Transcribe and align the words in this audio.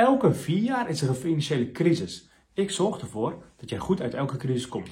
Elke 0.00 0.34
vier 0.34 0.62
jaar 0.62 0.88
is 0.88 1.02
er 1.02 1.08
een 1.08 1.14
financiële 1.14 1.70
crisis. 1.70 2.30
Ik 2.52 2.70
zorg 2.70 3.00
ervoor 3.00 3.44
dat 3.56 3.68
jij 3.68 3.78
goed 3.78 4.00
uit 4.00 4.14
elke 4.14 4.36
crisis 4.36 4.68
komt. 4.68 4.88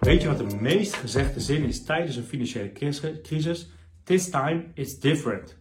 Weet 0.00 0.22
je 0.22 0.28
wat 0.28 0.38
de 0.38 0.56
meest 0.60 0.94
gezegde 0.94 1.40
zin 1.40 1.64
is 1.64 1.84
tijdens 1.84 2.16
een 2.16 2.22
financiële 2.22 2.72
crisis? 3.22 3.70
This 4.02 4.30
time 4.30 4.64
it's 4.74 4.98
different. 4.98 5.58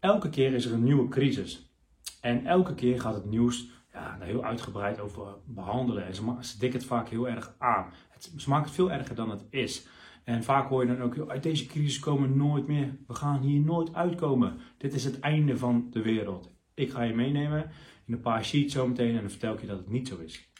Elke 0.00 0.28
keer 0.30 0.52
is 0.52 0.64
er 0.64 0.72
een 0.72 0.84
nieuwe 0.84 1.08
crisis. 1.08 1.72
En 2.20 2.46
elke 2.46 2.74
keer 2.74 3.00
gaat 3.00 3.14
het 3.14 3.24
nieuws 3.24 3.70
ja, 3.92 4.18
heel 4.20 4.44
uitgebreid 4.44 5.00
over 5.00 5.34
behandelen. 5.46 6.06
En 6.06 6.14
ze, 6.14 6.36
ze 6.40 6.58
dikken 6.58 6.78
het 6.78 6.88
vaak 6.88 7.08
heel 7.08 7.28
erg 7.28 7.54
aan. 7.58 7.92
Het, 8.10 8.32
ze 8.36 8.48
maken 8.48 8.66
het 8.66 8.74
veel 8.74 8.90
erger 8.90 9.14
dan 9.14 9.30
het 9.30 9.44
is. 9.50 9.86
En 10.24 10.42
vaak 10.44 10.68
hoor 10.68 10.86
je 10.86 10.96
dan 10.96 11.02
ook, 11.02 11.28
uit 11.28 11.42
deze 11.42 11.66
crisis 11.66 11.98
komen 11.98 12.30
we 12.30 12.36
nooit 12.36 12.66
meer. 12.66 12.96
We 13.06 13.14
gaan 13.14 13.40
hier 13.40 13.60
nooit 13.60 13.94
uitkomen. 13.94 14.58
Dit 14.78 14.94
is 14.94 15.04
het 15.04 15.20
einde 15.20 15.56
van 15.56 15.86
de 15.90 16.02
wereld. 16.02 16.50
Ik 16.74 16.90
ga 16.90 17.02
je 17.02 17.14
meenemen 17.14 17.70
in 18.06 18.14
een 18.14 18.20
paar 18.20 18.44
sheets 18.44 18.74
zometeen 18.74 19.14
en 19.14 19.20
dan 19.20 19.30
vertel 19.30 19.54
ik 19.54 19.60
je 19.60 19.66
dat 19.66 19.78
het 19.78 19.88
niet 19.88 20.08
zo 20.08 20.18
is. 20.18 20.50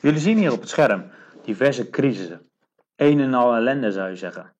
Jullie 0.00 0.20
zien 0.20 0.38
hier 0.38 0.52
op 0.52 0.60
het 0.60 0.68
scherm 0.68 1.10
diverse 1.44 1.90
crisissen. 1.90 2.50
Een 2.96 3.20
en 3.20 3.34
al 3.34 3.54
ellende 3.54 3.92
zou 3.92 4.08
je 4.08 4.16
zeggen. 4.16 4.52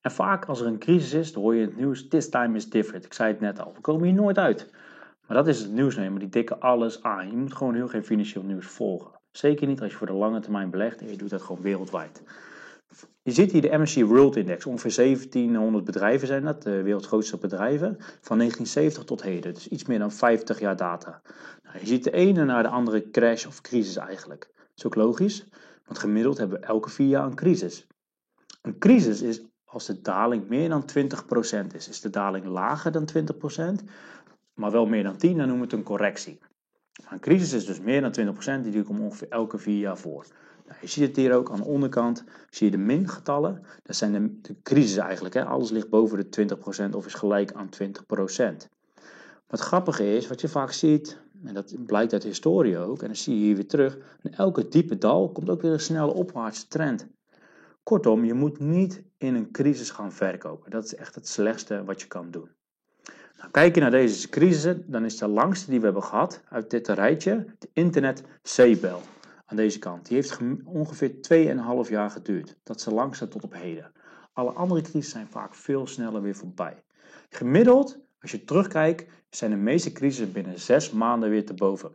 En 0.00 0.10
vaak 0.10 0.44
als 0.44 0.60
er 0.60 0.66
een 0.66 0.78
crisis 0.78 1.12
is, 1.12 1.32
dan 1.32 1.42
hoor 1.42 1.54
je 1.54 1.64
het 1.64 1.76
nieuws, 1.76 2.08
this 2.08 2.28
time 2.28 2.56
is 2.56 2.70
different. 2.70 3.04
Ik 3.04 3.12
zei 3.12 3.32
het 3.32 3.40
net 3.40 3.60
al, 3.60 3.72
we 3.74 3.80
komen 3.80 4.04
hier 4.04 4.14
nooit 4.14 4.38
uit. 4.38 4.70
Maar 5.26 5.36
dat 5.36 5.46
is 5.46 5.60
het 5.60 5.72
nieuwsnemer, 5.72 6.18
die 6.18 6.28
dikken 6.28 6.60
alles 6.60 7.02
aan. 7.02 7.30
Je 7.30 7.36
moet 7.36 7.54
gewoon 7.54 7.74
heel 7.74 7.88
geen 7.88 8.04
financieel 8.04 8.42
nieuws 8.42 8.66
volgen. 8.66 9.20
Zeker 9.30 9.66
niet 9.66 9.80
als 9.80 9.90
je 9.90 9.96
voor 9.96 10.06
de 10.06 10.12
lange 10.12 10.40
termijn 10.40 10.70
belegt 10.70 11.00
en 11.00 11.10
je 11.10 11.16
doet 11.16 11.30
dat 11.30 11.42
gewoon 11.42 11.62
wereldwijd. 11.62 12.22
Je 13.28 13.34
ziet 13.34 13.52
hier 13.52 13.62
de 13.62 13.78
MSCI 13.78 14.04
World 14.04 14.36
Index. 14.36 14.66
Ongeveer 14.66 14.94
1700 14.94 15.84
bedrijven 15.84 16.26
zijn 16.26 16.44
dat, 16.44 16.62
de 16.62 16.82
wereld's 16.82 17.06
grootste 17.06 17.38
bedrijven, 17.38 17.96
van 17.98 18.38
1970 18.38 19.04
tot 19.04 19.22
heden. 19.22 19.54
Dus 19.54 19.68
iets 19.68 19.84
meer 19.84 19.98
dan 19.98 20.12
50 20.12 20.60
jaar 20.60 20.76
data. 20.76 21.22
Nou, 21.62 21.78
je 21.78 21.86
ziet 21.86 22.04
de 22.04 22.10
ene 22.10 22.44
naar 22.44 22.62
de 22.62 22.68
andere 22.68 23.10
crash 23.10 23.46
of 23.46 23.60
crisis 23.60 23.96
eigenlijk. 23.96 24.50
Dat 24.54 24.76
is 24.76 24.86
ook 24.86 24.94
logisch, 24.94 25.46
want 25.84 25.98
gemiddeld 25.98 26.38
hebben 26.38 26.60
we 26.60 26.66
elke 26.66 26.90
vier 26.90 27.08
jaar 27.08 27.24
een 27.24 27.34
crisis. 27.34 27.86
Een 28.62 28.78
crisis 28.78 29.22
is 29.22 29.42
als 29.64 29.86
de 29.86 30.00
daling 30.00 30.48
meer 30.48 30.68
dan 30.68 30.84
20% 31.62 31.66
is. 31.74 31.88
Is 31.88 32.00
de 32.00 32.10
daling 32.10 32.46
lager 32.46 32.92
dan 32.92 33.08
20%, 33.82 33.84
maar 34.54 34.70
wel 34.70 34.86
meer 34.86 35.02
dan 35.02 35.16
10, 35.16 35.36
dan 35.36 35.46
noemen 35.46 35.68
we 35.68 35.70
het 35.70 35.72
een 35.72 35.82
correctie. 35.82 36.38
een 37.10 37.20
crisis 37.20 37.52
is 37.52 37.66
dus 37.66 37.80
meer 37.80 38.00
dan 38.00 38.34
20%, 38.60 38.62
die 38.62 38.82
komt 38.82 39.00
ongeveer 39.00 39.28
elke 39.28 39.58
vier 39.58 39.78
jaar 39.78 39.98
voor. 39.98 40.26
Nou, 40.68 40.80
je 40.80 40.86
ziet 40.86 41.06
het 41.06 41.16
hier 41.16 41.34
ook 41.34 41.50
aan 41.50 41.56
de 41.56 41.64
onderkant, 41.64 42.24
zie 42.50 42.70
je 42.70 42.76
de 42.76 42.82
mingetallen. 42.82 43.62
Dat 43.82 43.96
zijn 43.96 44.12
de, 44.12 44.40
de 44.40 44.56
crisis 44.62 44.96
eigenlijk. 44.96 45.34
Hè? 45.34 45.44
Alles 45.44 45.70
ligt 45.70 45.88
boven 45.88 46.30
de 46.30 46.56
20% 46.90 46.90
of 46.90 47.06
is 47.06 47.14
gelijk 47.14 47.52
aan 47.52 47.68
20%. 48.62 48.68
Wat 49.46 49.60
grappige 49.60 50.16
is, 50.16 50.26
wat 50.26 50.40
je 50.40 50.48
vaak 50.48 50.72
ziet, 50.72 51.20
en 51.44 51.54
dat 51.54 51.74
blijkt 51.86 52.12
uit 52.12 52.22
de 52.22 52.28
historie 52.28 52.78
ook, 52.78 53.00
en 53.00 53.06
dan 53.06 53.16
zie 53.16 53.34
je 53.34 53.44
hier 53.44 53.54
weer 53.54 53.66
terug, 53.66 53.98
elke 54.30 54.68
diepe 54.68 54.98
dal 54.98 55.32
komt 55.32 55.50
ook 55.50 55.62
weer 55.62 55.72
een 55.72 55.80
snelle 55.80 56.12
opwaartse 56.12 56.68
trend. 56.68 57.06
Kortom, 57.82 58.24
je 58.24 58.34
moet 58.34 58.58
niet 58.58 59.02
in 59.18 59.34
een 59.34 59.50
crisis 59.50 59.90
gaan 59.90 60.12
verkopen. 60.12 60.70
Dat 60.70 60.84
is 60.84 60.94
echt 60.94 61.14
het 61.14 61.28
slechtste 61.28 61.84
wat 61.84 62.00
je 62.00 62.06
kan 62.06 62.30
doen. 62.30 62.50
Nou, 63.38 63.50
kijk 63.50 63.74
je 63.74 63.80
naar 63.80 63.90
deze 63.90 64.28
crisis, 64.28 64.74
dan 64.86 65.04
is 65.04 65.16
de 65.16 65.28
langste 65.28 65.70
die 65.70 65.78
we 65.78 65.84
hebben 65.84 66.02
gehad 66.02 66.42
uit 66.48 66.70
dit 66.70 66.88
rijtje 66.88 67.46
de 67.58 67.68
internet 67.72 68.22
C-bel 68.42 69.00
aan 69.48 69.56
deze 69.56 69.78
kant. 69.78 70.06
Die 70.06 70.16
heeft 70.16 70.38
ongeveer 70.64 71.10
2,5 71.84 71.90
jaar 71.90 72.10
geduurd. 72.10 72.56
Dat 72.62 72.80
de 72.80 72.94
langste 72.94 73.28
tot 73.28 73.44
op 73.44 73.54
heden. 73.54 73.92
Alle 74.32 74.50
andere 74.50 74.80
crises 74.80 75.10
zijn 75.10 75.28
vaak 75.28 75.54
veel 75.54 75.86
sneller 75.86 76.22
weer 76.22 76.34
voorbij. 76.34 76.82
Gemiddeld, 77.28 77.98
als 78.20 78.30
je 78.30 78.44
terugkijkt, 78.44 79.06
zijn 79.30 79.50
de 79.50 79.56
meeste 79.56 79.92
crises 79.92 80.32
binnen 80.32 80.60
6 80.60 80.90
maanden 80.90 81.30
weer 81.30 81.46
te 81.46 81.54
boven. 81.54 81.94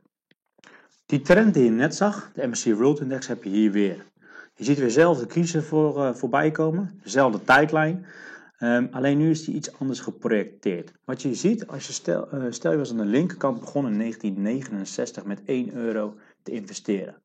Die 1.05 1.21
trend 1.21 1.53
die 1.53 1.63
je 1.63 1.69
net 1.69 1.95
zag, 1.95 2.31
de 2.33 2.47
MSCI 2.47 2.75
World 2.75 2.99
Index, 2.99 3.27
heb 3.27 3.43
je 3.43 3.49
hier 3.49 3.71
weer. 3.71 4.05
Je 4.55 4.63
ziet 4.63 4.77
weer 4.77 4.85
dezelfde 4.85 5.25
crisis 5.25 5.65
voor, 5.65 5.97
uh, 5.97 6.13
voorbij 6.13 6.51
komen, 6.51 6.99
dezelfde 7.03 7.43
tijdlijn. 7.43 8.05
Um, 8.59 8.87
alleen 8.91 9.17
nu 9.17 9.29
is 9.29 9.45
die 9.45 9.55
iets 9.55 9.79
anders 9.79 9.99
geprojecteerd. 9.99 10.91
Wat 11.05 11.21
je 11.21 11.33
ziet, 11.33 11.67
als 11.67 11.87
je 11.87 11.93
stel, 11.93 12.27
uh, 12.33 12.45
stel 12.49 12.71
je 12.71 12.77
was 12.77 12.91
aan 12.91 12.97
de 12.97 13.05
linkerkant 13.05 13.59
begonnen 13.59 13.91
in 13.91 13.97
1969 13.97 15.25
met 15.25 15.41
1 15.45 15.73
euro 15.73 16.15
te 16.43 16.51
investeren. 16.51 17.22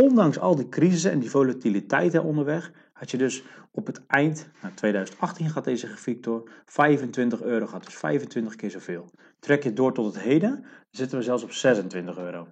Ondanks 0.00 0.38
al 0.38 0.56
die 0.56 0.68
crisissen 0.68 1.10
en 1.10 1.18
die 1.18 1.30
volatiliteit 1.30 2.18
onderweg, 2.18 2.72
had 2.92 3.10
je 3.10 3.16
dus 3.16 3.42
op 3.70 3.86
het 3.86 4.06
eind, 4.06 4.48
nou 4.62 4.74
2018 4.74 5.50
gaat 5.50 5.64
deze 5.64 5.86
grafiek 5.86 6.22
door, 6.22 6.50
25 6.64 7.42
euro 7.42 7.66
gehad. 7.66 7.84
Dus 7.84 7.94
25 7.94 8.54
keer 8.54 8.70
zoveel. 8.70 9.10
Trek 9.40 9.62
je 9.62 9.72
door 9.72 9.94
tot 9.94 10.14
het 10.14 10.22
heden, 10.22 10.64
zitten 10.90 11.18
we 11.18 11.24
zelfs 11.24 11.42
op 11.42 11.52
26 11.52 12.18
euro. 12.18 12.48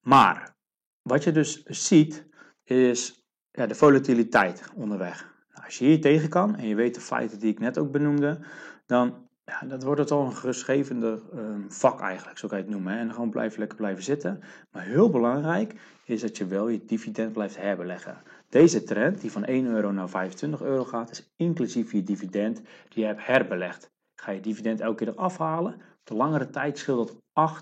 Maar, 0.00 0.54
wat 1.02 1.24
je 1.24 1.32
dus 1.32 1.62
ziet, 1.62 2.26
is 2.64 3.24
ja, 3.50 3.66
de 3.66 3.74
volatiliteit 3.74 4.62
onderweg. 4.74 5.34
Nou, 5.52 5.64
als 5.64 5.78
je 5.78 5.84
hier 5.84 6.00
tegen 6.00 6.28
kan 6.28 6.56
en 6.56 6.66
je 6.66 6.74
weet 6.74 6.94
de 6.94 7.00
feiten 7.00 7.38
die 7.38 7.52
ik 7.52 7.58
net 7.58 7.78
ook 7.78 7.90
benoemde, 7.90 8.40
dan 8.86 9.28
ja, 9.50 9.66
dat 9.66 9.82
wordt 9.82 10.00
het 10.00 10.10
al 10.10 10.24
een 10.24 10.36
geschreven 10.36 11.02
ehm, 11.02 11.68
vak 11.68 12.00
eigenlijk, 12.00 12.38
zo 12.38 12.48
kan 12.48 12.58
je 12.58 12.64
het 12.64 12.72
noemen. 12.72 12.98
En 12.98 13.12
gewoon 13.12 13.30
blijven 13.30 13.58
lekker 13.58 13.76
blijven 13.78 14.02
zitten. 14.02 14.40
Maar 14.70 14.82
heel 14.82 15.10
belangrijk 15.10 15.74
is 16.04 16.20
dat 16.20 16.36
je 16.36 16.46
wel 16.46 16.68
je 16.68 16.84
dividend 16.84 17.32
blijft 17.32 17.56
herbeleggen. 17.56 18.22
Deze 18.48 18.82
trend, 18.82 19.20
die 19.20 19.32
van 19.32 19.44
1 19.44 19.66
euro 19.66 19.90
naar 19.90 20.08
25 20.08 20.62
euro 20.62 20.84
gaat, 20.84 21.10
is 21.10 21.30
inclusief 21.36 21.92
je 21.92 22.02
dividend 22.02 22.56
die 22.88 23.02
je 23.02 23.04
hebt 23.04 23.26
herbelegd. 23.26 23.90
Ga 24.14 24.30
je 24.30 24.40
dividend 24.40 24.80
elke 24.80 25.04
keer 25.04 25.14
eraf 25.14 25.38
halen, 25.38 25.74
op 25.74 25.80
de 26.04 26.14
langere 26.14 26.50
tijd 26.50 26.78
scheelt 26.78 27.18
dat 27.32 27.60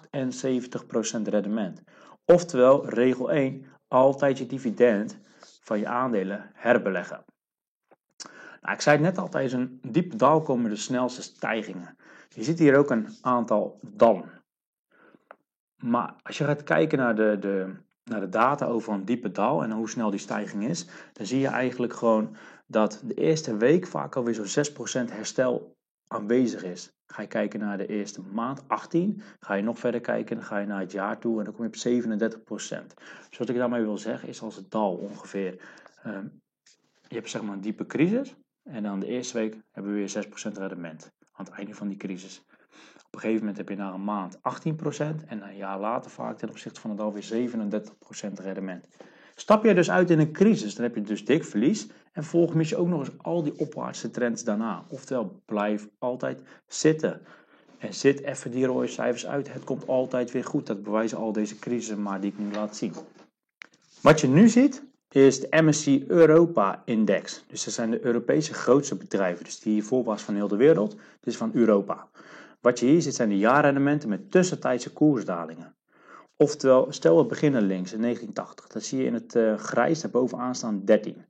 78% 1.18 1.22
rendement. 1.22 1.82
Oftewel, 2.24 2.88
regel 2.88 3.30
1, 3.30 3.66
altijd 3.88 4.38
je 4.38 4.46
dividend 4.46 5.18
van 5.60 5.78
je 5.78 5.86
aandelen 5.86 6.50
herbeleggen. 6.54 7.24
Nou, 8.68 8.80
ik 8.80 8.86
zei 8.86 8.96
het 8.96 9.06
net 9.06 9.18
al, 9.18 9.28
tijdens 9.28 9.52
een 9.52 9.80
diepe 9.82 10.16
dal 10.16 10.42
komen 10.42 10.70
de 10.70 10.76
snelste 10.76 11.22
stijgingen. 11.22 11.96
Je 12.28 12.42
ziet 12.42 12.58
hier 12.58 12.76
ook 12.76 12.90
een 12.90 13.08
aantal 13.20 13.80
dallen. 13.82 14.30
Maar 15.76 16.14
als 16.22 16.38
je 16.38 16.44
gaat 16.44 16.62
kijken 16.62 16.98
naar 16.98 17.16
de, 17.16 17.36
de, 17.40 17.74
naar 18.04 18.20
de 18.20 18.28
data 18.28 18.66
over 18.66 18.92
een 18.92 19.04
diepe 19.04 19.30
dal 19.30 19.62
en 19.62 19.70
hoe 19.70 19.88
snel 19.88 20.10
die 20.10 20.20
stijging 20.20 20.64
is, 20.64 20.86
dan 21.12 21.26
zie 21.26 21.40
je 21.40 21.46
eigenlijk 21.46 21.92
gewoon 21.92 22.36
dat 22.66 23.02
de 23.04 23.14
eerste 23.14 23.56
week 23.56 23.86
vaak 23.86 24.16
alweer 24.16 24.34
zo'n 24.34 24.64
6% 25.06 25.12
herstel 25.12 25.76
aanwezig 26.06 26.64
is. 26.64 26.92
Ga 27.06 27.22
je 27.22 27.28
kijken 27.28 27.60
naar 27.60 27.78
de 27.78 27.86
eerste 27.86 28.22
maand, 28.22 28.68
18, 28.68 29.22
ga 29.40 29.54
je 29.54 29.62
nog 29.62 29.78
verder 29.78 30.00
kijken, 30.00 30.36
dan 30.36 30.44
ga 30.44 30.58
je 30.58 30.66
naar 30.66 30.80
het 30.80 30.92
jaar 30.92 31.18
toe 31.18 31.38
en 31.38 31.44
dan 31.44 31.54
kom 31.54 31.64
je 31.64 32.00
op 32.00 32.38
37%. 32.40 32.94
Dus 33.28 33.38
wat 33.38 33.48
ik 33.48 33.56
daarmee 33.56 33.82
wil 33.82 33.98
zeggen 33.98 34.28
is 34.28 34.42
als 34.42 34.56
het 34.56 34.70
dal 34.70 34.96
ongeveer, 34.96 35.60
um, 36.06 36.40
je 37.08 37.14
hebt 37.14 37.30
zeg 37.30 37.42
maar 37.42 37.54
een 37.54 37.60
diepe 37.60 37.86
crisis, 37.86 38.36
en 38.70 38.82
dan 38.82 39.00
de 39.00 39.06
eerste 39.06 39.38
week 39.38 39.56
hebben 39.70 39.92
we 39.92 39.98
weer 39.98 40.26
6% 40.52 40.58
rendement 40.58 41.12
aan 41.32 41.44
het 41.44 41.54
einde 41.54 41.74
van 41.74 41.88
die 41.88 41.96
crisis. 41.96 42.44
Op 43.06 43.14
een 43.14 43.20
gegeven 43.20 43.40
moment 43.40 43.56
heb 43.56 43.68
je 43.68 43.76
na 43.76 43.92
een 43.92 44.04
maand 44.04 44.36
18% 44.36 44.40
en 45.26 45.42
een 45.42 45.56
jaar 45.56 45.80
later 45.80 46.10
vaak 46.10 46.38
ten 46.38 46.48
opzichte 46.48 46.80
van 46.80 46.90
het 46.90 47.00
alweer 47.00 47.50
37% 48.30 48.32
rendement. 48.34 48.86
Stap 49.34 49.64
je 49.64 49.74
dus 49.74 49.90
uit 49.90 50.10
in 50.10 50.18
een 50.18 50.32
crisis, 50.32 50.74
dan 50.74 50.84
heb 50.84 50.94
je 50.94 51.02
dus 51.02 51.24
dik 51.24 51.44
verlies 51.44 51.88
en 52.12 52.24
volg 52.24 52.54
mis 52.54 52.68
je 52.68 52.76
ook 52.76 52.88
nog 52.88 53.00
eens 53.00 53.18
al 53.18 53.42
die 53.42 53.58
opwaartse 53.58 54.10
trends 54.10 54.44
daarna. 54.44 54.84
Oftewel, 54.88 55.42
blijf 55.44 55.88
altijd 55.98 56.42
zitten. 56.66 57.20
En 57.78 57.94
zit 57.94 58.22
even 58.22 58.50
die 58.50 58.66
rode 58.66 58.86
cijfers 58.86 59.26
uit. 59.26 59.52
Het 59.52 59.64
komt 59.64 59.86
altijd 59.86 60.30
weer 60.30 60.44
goed. 60.44 60.66
Dat 60.66 60.82
bewijzen 60.82 61.18
al 61.18 61.32
deze 61.32 61.58
crisissen 61.58 62.02
maar 62.02 62.20
die 62.20 62.30
ik 62.30 62.38
nu 62.38 62.52
laat 62.52 62.76
zien. 62.76 62.92
Wat 64.00 64.20
je 64.20 64.28
nu 64.28 64.48
ziet, 64.48 64.82
is 65.08 65.40
de 65.40 65.62
MSCI 65.62 66.04
Europa 66.08 66.82
Index. 66.84 67.44
Dus 67.46 67.64
dat 67.64 67.74
zijn 67.74 67.90
de 67.90 68.04
Europese 68.04 68.54
grootste 68.54 68.94
bedrijven. 68.94 69.44
Dus 69.44 69.60
die 69.60 69.72
hiervoor 69.72 70.04
was 70.04 70.22
van 70.22 70.34
heel 70.34 70.48
de 70.48 70.56
wereld, 70.56 70.96
dus 71.20 71.36
van 71.36 71.50
Europa. 71.54 72.08
Wat 72.60 72.78
je 72.78 72.86
hier 72.86 73.02
ziet 73.02 73.14
zijn 73.14 73.28
de 73.28 73.38
jaarrendementen 73.38 74.08
met 74.08 74.30
tussentijdse 74.30 74.92
koersdalingen. 74.92 75.74
Oftewel, 76.36 76.86
stel 76.90 77.16
we 77.16 77.24
beginnen 77.24 77.62
links 77.62 77.92
in 77.92 78.00
1980. 78.00 78.66
Dan 78.66 78.82
zie 78.82 78.98
je 78.98 79.04
in 79.04 79.14
het 79.14 79.34
uh, 79.34 79.58
grijs 79.58 80.00
daarbovenaan 80.00 80.54
staan 80.54 80.84
13. 80.84 81.24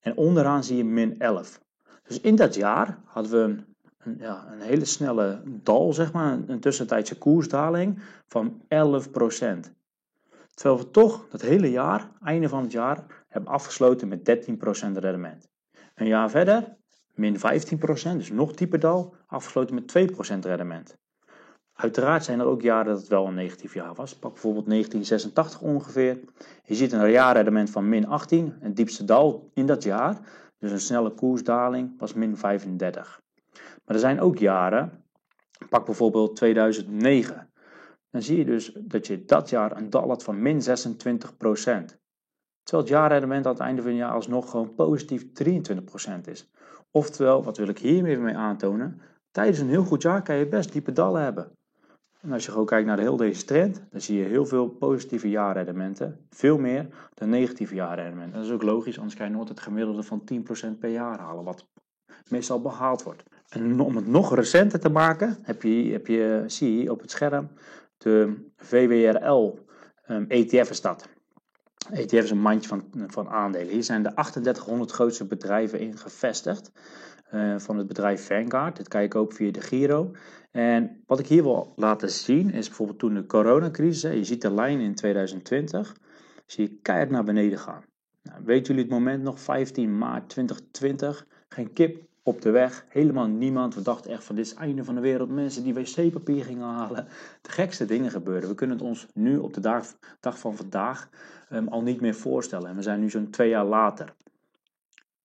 En 0.00 0.16
onderaan 0.16 0.64
zie 0.64 0.76
je 0.76 0.84
min 0.84 1.18
11. 1.18 1.60
Dus 2.06 2.20
in 2.20 2.36
dat 2.36 2.54
jaar 2.54 2.98
hadden 3.04 3.32
we 3.32 3.62
een, 3.98 4.16
ja, 4.18 4.46
een 4.52 4.60
hele 4.60 4.84
snelle 4.84 5.42
dal, 5.44 5.92
zeg 5.92 6.12
maar, 6.12 6.32
een, 6.32 6.44
een 6.46 6.60
tussentijdse 6.60 7.18
koersdaling 7.18 7.98
van 8.26 8.62
11 8.68 9.10
Terwijl 10.58 10.80
we 10.80 10.90
toch 10.90 11.28
dat 11.28 11.40
hele 11.40 11.70
jaar, 11.70 12.10
einde 12.22 12.48
van 12.48 12.62
het 12.62 12.72
jaar, 12.72 13.24
hebben 13.28 13.50
afgesloten 13.50 14.08
met 14.08 14.48
13% 14.48 14.52
rendement. 14.92 15.48
Een 15.94 16.06
jaar 16.06 16.30
verder, 16.30 16.76
min 17.14 17.36
15%, 17.36 17.40
dus 18.16 18.30
nog 18.30 18.52
dieper 18.52 18.80
dal, 18.80 19.14
afgesloten 19.26 19.74
met 19.74 20.10
2% 20.12 20.38
rendement. 20.38 20.96
Uiteraard 21.72 22.24
zijn 22.24 22.40
er 22.40 22.46
ook 22.46 22.62
jaren 22.62 22.86
dat 22.86 22.98
het 22.98 23.08
wel 23.08 23.26
een 23.26 23.34
negatief 23.34 23.74
jaar 23.74 23.94
was. 23.94 24.18
Pak 24.18 24.32
bijvoorbeeld 24.32 24.66
1986 24.66 25.60
ongeveer. 25.60 26.20
Je 26.64 26.74
ziet 26.74 26.92
een 26.92 27.10
jaarrendement 27.10 27.70
van 27.70 27.88
min 27.88 28.06
18, 28.06 28.56
een 28.60 28.74
diepste 28.74 29.04
dal 29.04 29.50
in 29.54 29.66
dat 29.66 29.82
jaar. 29.82 30.18
Dus 30.58 30.70
een 30.70 30.80
snelle 30.80 31.10
koersdaling 31.10 31.98
was 31.98 32.14
min 32.14 32.36
35. 32.36 33.20
Maar 33.84 33.94
er 33.94 34.00
zijn 34.00 34.20
ook 34.20 34.38
jaren, 34.38 35.04
pak 35.68 35.84
bijvoorbeeld 35.84 36.36
2009. 36.36 37.48
Dan 38.10 38.22
zie 38.22 38.38
je 38.38 38.44
dus 38.44 38.72
dat 38.78 39.06
je 39.06 39.24
dat 39.24 39.50
jaar 39.50 39.76
een 39.76 39.90
dal 39.90 40.08
had 40.08 40.24
van 40.24 40.42
min 40.42 40.60
26% 40.60 41.98
Terwijl 42.68 42.88
het 42.88 42.98
jaarrendement 42.98 43.46
aan 43.46 43.52
het 43.52 43.60
einde 43.60 43.82
van 43.82 43.90
het 43.90 44.00
jaar 44.00 44.12
alsnog 44.12 44.50
gewoon 44.50 44.74
positief 44.74 45.24
23% 45.24 46.20
is. 46.24 46.50
Oftewel, 46.90 47.42
wat 47.44 47.56
wil 47.56 47.68
ik 47.68 47.78
hiermee 47.78 48.18
mee 48.18 48.36
aantonen? 48.36 49.00
Tijdens 49.30 49.58
een 49.58 49.68
heel 49.68 49.84
goed 49.84 50.02
jaar 50.02 50.22
kan 50.22 50.36
je 50.36 50.46
best 50.46 50.72
diepe 50.72 50.92
dallen 50.92 51.22
hebben. 51.22 51.52
En 52.20 52.32
als 52.32 52.44
je 52.44 52.50
gewoon 52.50 52.66
kijkt 52.66 52.86
naar 52.86 52.98
heel 52.98 53.16
deze 53.16 53.44
trend, 53.44 53.82
dan 53.90 54.00
zie 54.00 54.18
je 54.18 54.24
heel 54.24 54.46
veel 54.46 54.68
positieve 54.68 55.28
jaarrendementen. 55.28 56.26
Veel 56.30 56.58
meer 56.58 56.86
dan 57.14 57.28
negatieve 57.28 57.74
jaarrendementen. 57.74 58.32
Dat 58.38 58.46
is 58.46 58.52
ook 58.52 58.62
logisch, 58.62 58.98
anders 58.98 59.16
kan 59.16 59.26
je 59.26 59.32
nooit 59.32 59.48
het 59.48 59.60
gemiddelde 59.60 60.02
van 60.02 60.22
10% 60.74 60.78
per 60.78 60.90
jaar 60.90 61.18
halen, 61.18 61.44
wat 61.44 61.66
meestal 62.30 62.60
behaald 62.60 63.02
wordt. 63.02 63.22
En 63.48 63.80
om 63.80 63.96
het 63.96 64.06
nog 64.06 64.34
recenter 64.34 64.80
te 64.80 64.88
maken, 64.88 65.38
heb 65.42 65.62
je, 65.62 65.92
heb 65.92 66.06
je, 66.06 66.44
zie 66.46 66.82
je 66.82 66.90
op 66.90 67.00
het 67.00 67.10
scherm 67.10 67.48
de 67.98 68.50
VWRL 68.56 69.58
ETF 70.28 70.70
is 70.70 70.80
dat. 70.80 71.08
ETF 71.90 72.12
is 72.12 72.30
een 72.30 72.40
mandje 72.40 72.68
van, 72.68 72.84
van 73.06 73.28
aandelen. 73.28 73.68
Hier 73.68 73.82
zijn 73.82 74.02
de 74.02 74.12
3800 74.14 74.90
grootste 74.90 75.26
bedrijven 75.26 75.80
in 75.80 75.98
gevestigd. 75.98 76.72
Uh, 77.34 77.58
van 77.58 77.78
het 77.78 77.86
bedrijf 77.86 78.26
Vanguard. 78.26 78.76
Dit 78.76 78.88
kan 78.88 79.02
je 79.02 79.08
kopen 79.08 79.36
via 79.36 79.50
de 79.50 79.60
Giro. 79.60 80.10
En 80.50 81.02
wat 81.06 81.18
ik 81.18 81.26
hier 81.26 81.42
wil 81.42 81.72
laten 81.76 82.10
zien 82.10 82.50
is 82.50 82.66
bijvoorbeeld 82.66 82.98
toen 82.98 83.14
de 83.14 83.26
coronacrisis. 83.26 84.12
Je 84.12 84.24
ziet 84.24 84.42
de 84.42 84.54
lijn 84.54 84.80
in 84.80 84.94
2020. 84.94 85.96
Zie 86.46 86.68
je 86.68 86.78
keihard 86.82 87.10
naar 87.10 87.24
beneden 87.24 87.58
gaan. 87.58 87.84
Nou, 88.22 88.44
weten 88.44 88.66
jullie 88.66 88.82
het 88.82 88.92
moment 88.92 89.22
nog? 89.22 89.40
15 89.40 89.98
maart 89.98 90.28
2020. 90.28 91.26
Geen 91.48 91.72
kip 91.72 92.02
op 92.28 92.42
de 92.42 92.50
weg. 92.50 92.86
Helemaal 92.88 93.26
niemand. 93.26 93.74
We 93.74 93.82
dachten 93.82 94.10
echt 94.10 94.24
van 94.24 94.34
dit 94.34 94.44
is 94.44 94.50
het 94.50 94.60
einde 94.60 94.84
van 94.84 94.94
de 94.94 95.00
wereld. 95.00 95.30
Mensen 95.30 95.62
die 95.62 95.74
wc-papier 95.74 96.44
gingen 96.44 96.66
halen. 96.66 97.06
De 97.42 97.50
gekste 97.50 97.84
dingen 97.84 98.10
gebeurden. 98.10 98.48
We 98.48 98.54
kunnen 98.54 98.76
het 98.76 98.86
ons 98.86 99.06
nu 99.14 99.36
op 99.38 99.54
de 99.54 99.60
dag, 99.60 99.86
dag 100.20 100.38
van 100.38 100.56
vandaag 100.56 101.08
um, 101.52 101.68
al 101.68 101.82
niet 101.82 102.00
meer 102.00 102.14
voorstellen. 102.14 102.68
En 102.68 102.76
we 102.76 102.82
zijn 102.82 103.00
nu 103.00 103.10
zo'n 103.10 103.30
twee 103.30 103.48
jaar 103.48 103.64
later. 103.64 104.14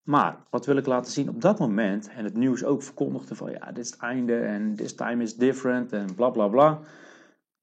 Maar 0.03 0.37
wat 0.49 0.65
wil 0.65 0.77
ik 0.77 0.85
laten 0.85 1.11
zien 1.11 1.29
op 1.29 1.41
dat 1.41 1.59
moment, 1.59 2.09
en 2.09 2.23
het 2.23 2.37
nieuws 2.37 2.63
ook 2.63 2.83
verkondigde 2.83 3.35
van 3.35 3.51
ja, 3.51 3.71
dit 3.71 3.85
is 3.85 3.91
het 3.91 3.99
einde 3.99 4.39
en 4.39 4.75
this 4.75 4.95
time 4.95 5.23
is 5.23 5.35
different 5.35 5.91
en 5.91 6.15
bla 6.15 6.29
bla 6.29 6.47
bla. 6.47 6.79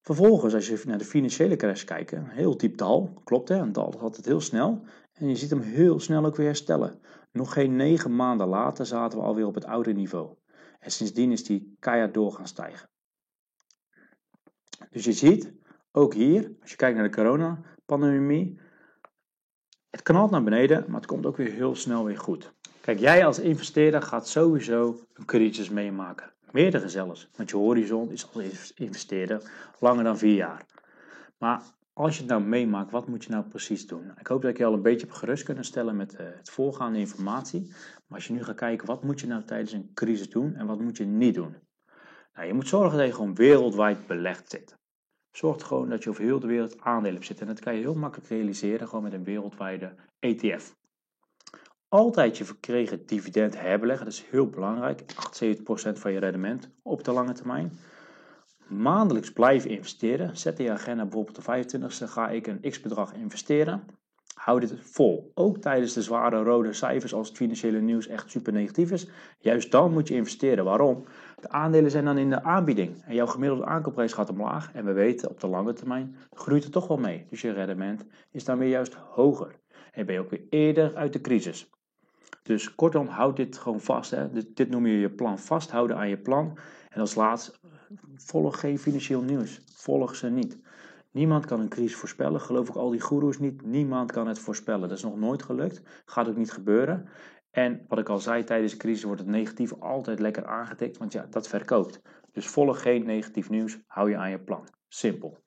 Vervolgens, 0.00 0.54
als 0.54 0.68
je 0.68 0.82
naar 0.86 0.98
de 0.98 1.04
financiële 1.04 1.56
crash 1.56 1.84
kijkt, 1.84 2.12
heel 2.16 2.56
diep 2.56 2.76
klopt 3.24 3.48
hè, 3.48 3.56
een 3.56 3.72
dal 3.72 3.94
gaat 3.98 4.16
het 4.16 4.24
heel 4.24 4.40
snel. 4.40 4.82
En 5.12 5.28
je 5.28 5.36
ziet 5.36 5.50
hem 5.50 5.60
heel 5.60 6.00
snel 6.00 6.24
ook 6.24 6.36
weer 6.36 6.46
herstellen. 6.46 7.00
Nog 7.32 7.52
geen 7.52 7.76
negen 7.76 8.16
maanden 8.16 8.46
later 8.46 8.86
zaten 8.86 9.18
we 9.18 9.24
alweer 9.24 9.46
op 9.46 9.54
het 9.54 9.64
oude 9.64 9.92
niveau. 9.92 10.36
En 10.78 10.90
sindsdien 10.90 11.32
is 11.32 11.44
die 11.44 11.76
keihard 11.78 12.14
door 12.14 12.32
gaan 12.32 12.46
stijgen. 12.46 12.88
Dus 14.90 15.04
je 15.04 15.12
ziet, 15.12 15.52
ook 15.92 16.14
hier, 16.14 16.52
als 16.60 16.70
je 16.70 16.76
kijkt 16.76 16.96
naar 16.96 17.08
de 17.08 17.14
coronapandemie, 17.14 18.60
het 19.90 20.02
knalt 20.02 20.30
naar 20.30 20.42
beneden, 20.42 20.84
maar 20.86 21.00
het 21.00 21.06
komt 21.06 21.26
ook 21.26 21.36
weer 21.36 21.52
heel 21.52 21.74
snel 21.74 22.04
weer 22.04 22.18
goed. 22.18 22.52
Kijk, 22.80 22.98
jij 22.98 23.26
als 23.26 23.38
investeerder 23.38 24.02
gaat 24.02 24.28
sowieso 24.28 25.06
een 25.12 25.24
crisis 25.24 25.68
meemaken. 25.70 26.32
Meerdere 26.50 26.88
zelfs, 26.88 27.28
want 27.36 27.50
je 27.50 27.56
horizon 27.56 28.10
is 28.10 28.34
als 28.34 28.72
investeerder 28.74 29.50
langer 29.78 30.04
dan 30.04 30.18
vier 30.18 30.34
jaar. 30.34 30.66
Maar 31.38 31.62
als 32.00 32.14
je 32.14 32.20
het 32.20 32.30
nou 32.30 32.42
meemaakt, 32.42 32.90
wat 32.90 33.08
moet 33.08 33.24
je 33.24 33.30
nou 33.30 33.44
precies 33.44 33.86
doen? 33.86 34.12
Ik 34.18 34.26
hoop 34.26 34.42
dat 34.42 34.50
ik 34.50 34.58
je 34.58 34.64
al 34.64 34.72
een 34.72 34.82
beetje 34.82 35.06
op 35.06 35.12
gerust 35.12 35.44
kunnen 35.44 35.64
stellen 35.64 35.96
met 35.96 36.12
uh, 36.12 36.18
het 36.20 36.50
voorgaande 36.50 36.98
informatie. 36.98 37.66
Maar 38.06 38.18
als 38.18 38.26
je 38.26 38.32
nu 38.32 38.44
gaat 38.44 38.56
kijken, 38.56 38.86
wat 38.86 39.02
moet 39.04 39.20
je 39.20 39.26
nou 39.26 39.44
tijdens 39.44 39.72
een 39.72 39.90
crisis 39.94 40.30
doen 40.30 40.54
en 40.54 40.66
wat 40.66 40.80
moet 40.80 40.96
je 40.96 41.04
niet 41.04 41.34
doen? 41.34 41.56
Nou, 42.34 42.46
je 42.46 42.54
moet 42.54 42.68
zorgen 42.68 42.98
dat 42.98 43.06
je 43.06 43.12
gewoon 43.12 43.34
wereldwijd 43.34 44.06
belegd 44.06 44.50
zit. 44.50 44.78
Zorg 45.30 45.66
gewoon 45.66 45.88
dat 45.88 46.02
je 46.02 46.10
over 46.10 46.22
heel 46.22 46.40
de 46.40 46.46
wereld 46.46 46.80
aandelen 46.80 47.14
hebt 47.14 47.26
zitten. 47.26 47.46
En 47.46 47.54
dat 47.54 47.64
kan 47.64 47.74
je 47.74 47.80
heel 47.80 47.94
makkelijk 47.94 48.30
realiseren 48.30 48.88
gewoon 48.88 49.04
met 49.04 49.12
een 49.12 49.24
wereldwijde 49.24 49.94
ETF. 50.18 50.76
Altijd 51.88 52.38
je 52.38 52.44
verkregen 52.44 53.06
dividend 53.06 53.60
herbeleggen, 53.60 54.04
dat 54.04 54.14
is 54.14 54.24
heel 54.30 54.46
belangrijk. 54.46 55.00
78% 55.00 55.04
van 55.92 56.12
je 56.12 56.18
rendement 56.18 56.70
op 56.82 57.04
de 57.04 57.12
lange 57.12 57.32
termijn. 57.32 57.72
Maandelijks 58.70 59.32
blijven 59.32 59.70
investeren. 59.70 60.36
Zet 60.36 60.58
in 60.58 60.64
je 60.64 60.70
agenda 60.70 61.02
bijvoorbeeld 61.02 61.44
de 61.44 61.78
25e 61.78 62.10
ga 62.10 62.28
ik 62.28 62.46
een 62.46 62.60
x 62.70 62.80
bedrag 62.80 63.14
investeren. 63.14 63.82
Houd 64.34 64.60
dit 64.60 64.74
vol. 64.80 65.30
Ook 65.34 65.58
tijdens 65.58 65.92
de 65.92 66.02
zware 66.02 66.42
rode 66.42 66.72
cijfers 66.72 67.14
als 67.14 67.28
het 67.28 67.36
financiële 67.36 67.80
nieuws 67.80 68.06
echt 68.06 68.30
super 68.30 68.52
negatief 68.52 68.90
is. 68.90 69.08
Juist 69.38 69.70
dan 69.70 69.92
moet 69.92 70.08
je 70.08 70.14
investeren. 70.14 70.64
Waarom? 70.64 71.04
De 71.40 71.48
aandelen 71.48 71.90
zijn 71.90 72.04
dan 72.04 72.18
in 72.18 72.30
de 72.30 72.42
aanbieding. 72.42 73.02
En 73.04 73.14
jouw 73.14 73.26
gemiddelde 73.26 73.64
aankoopprijs 73.64 74.12
gaat 74.12 74.30
omlaag. 74.30 74.72
En 74.72 74.84
we 74.84 74.92
weten 74.92 75.30
op 75.30 75.40
de 75.40 75.48
lange 75.48 75.72
termijn 75.72 76.16
groeit 76.32 76.62
het 76.62 76.72
toch 76.72 76.88
wel 76.88 76.96
mee. 76.96 77.26
Dus 77.30 77.40
je 77.40 77.52
rendement 77.52 78.04
is 78.30 78.44
dan 78.44 78.58
weer 78.58 78.68
juist 78.68 78.94
hoger. 78.94 79.58
En 79.92 80.06
ben 80.06 80.14
je 80.14 80.20
ook 80.20 80.30
weer 80.30 80.44
eerder 80.48 80.96
uit 80.96 81.12
de 81.12 81.20
crisis. 81.20 81.70
Dus 82.42 82.74
kortom, 82.74 83.06
houd 83.06 83.36
dit 83.36 83.58
gewoon 83.58 83.80
vast. 83.80 84.10
Hè. 84.10 84.30
Dit, 84.54 84.68
noem 84.68 84.86
je 84.86 84.98
je 84.98 85.10
plan. 85.10 85.38
Vasthouden 85.38 85.96
aan 85.96 86.08
je 86.08 86.18
plan. 86.18 86.58
En 86.88 87.00
als 87.00 87.14
laatst, 87.14 87.60
volg 88.14 88.60
geen 88.60 88.78
financieel 88.78 89.22
nieuws. 89.22 89.60
Volg 89.74 90.16
ze 90.16 90.28
niet. 90.28 90.58
Niemand 91.10 91.46
kan 91.46 91.60
een 91.60 91.68
crisis 91.68 91.96
voorspellen, 91.96 92.40
geloof 92.40 92.68
ik 92.68 92.74
al 92.74 92.90
die 92.90 93.00
goeroes 93.00 93.38
niet. 93.38 93.62
Niemand 93.62 94.12
kan 94.12 94.28
het 94.28 94.38
voorspellen. 94.38 94.88
Dat 94.88 94.98
is 94.98 95.04
nog 95.04 95.16
nooit 95.16 95.42
gelukt, 95.42 95.82
gaat 96.04 96.28
ook 96.28 96.36
niet 96.36 96.52
gebeuren. 96.52 97.08
En 97.50 97.84
wat 97.88 97.98
ik 97.98 98.08
al 98.08 98.18
zei, 98.18 98.44
tijdens 98.44 98.72
de 98.72 98.78
crisis 98.78 99.02
wordt 99.02 99.20
het 99.20 99.30
negatief 99.30 99.72
altijd 99.72 100.18
lekker 100.18 100.46
aangetikt, 100.46 100.98
want 100.98 101.12
ja, 101.12 101.26
dat 101.30 101.48
verkoopt. 101.48 102.00
Dus 102.32 102.46
volg 102.46 102.82
geen 102.82 103.04
negatief 103.04 103.50
nieuws, 103.50 103.78
hou 103.86 104.10
je 104.10 104.16
aan 104.16 104.30
je 104.30 104.38
plan. 104.38 104.68
Simpel. 104.88 105.38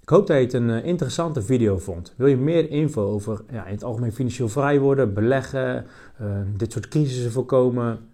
Ik 0.00 0.08
hoop 0.08 0.26
dat 0.26 0.36
je 0.36 0.42
het 0.42 0.52
een 0.52 0.70
eh, 0.70 0.84
interessante 0.84 1.42
video 1.42 1.78
vond. 1.78 2.14
Wil 2.16 2.26
je 2.26 2.36
meer 2.36 2.70
info 2.70 3.10
over 3.10 3.44
ja, 3.50 3.66
in 3.66 3.72
het 3.72 3.84
algemeen 3.84 4.12
financieel 4.12 4.48
vrij 4.48 4.80
worden, 4.80 5.14
beleggen, 5.14 5.86
uh, 6.20 6.40
dit 6.56 6.72
soort 6.72 6.88
crisissen 6.88 7.32
voorkomen, 7.32 8.11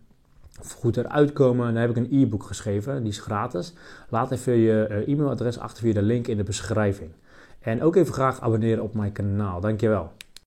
goed 0.76 0.96
eruit 0.96 1.32
komen, 1.32 1.66
dan 1.72 1.82
heb 1.82 1.90
ik 1.90 1.96
een 1.96 2.08
e-book 2.10 2.42
geschreven. 2.42 3.02
Die 3.02 3.12
is 3.12 3.20
gratis. 3.20 3.72
Laat 4.08 4.30
even 4.30 4.52
je 4.52 4.84
eh, 4.84 5.12
e-mailadres 5.12 5.58
achter 5.58 5.82
via 5.82 5.92
de 5.92 6.02
link 6.02 6.26
in 6.26 6.36
de 6.36 6.42
beschrijving. 6.42 7.10
En 7.60 7.82
ook 7.82 7.96
even 7.96 8.12
graag 8.12 8.40
abonneren 8.40 8.82
op 8.82 8.94
mijn 8.94 9.12
kanaal. 9.12 9.60
Dankjewel. 9.60 10.12